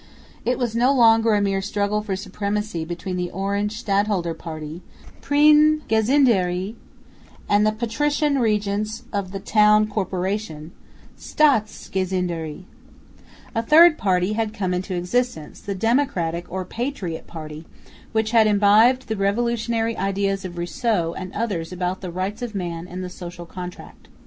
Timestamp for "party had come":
13.99-14.73